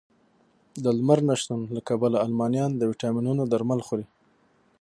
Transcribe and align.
د 0.83 0.85
لمر 0.97 1.19
نه 1.27 1.35
شتون 1.41 1.61
له 1.75 1.81
کبله 1.89 2.17
المانیان 2.27 2.71
د 2.75 2.81
ویټامینونو 2.89 3.41
درمل 3.53 3.79
خوري 3.87 4.05